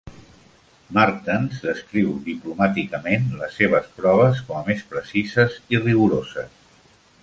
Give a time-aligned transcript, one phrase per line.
[0.97, 6.61] Martens descriu diplomàticament les seves proves com a més precises i rigoroses.